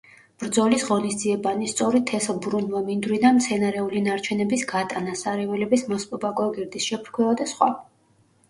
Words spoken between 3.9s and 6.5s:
ნარჩენების გატანა, სარეველების მოსპობა,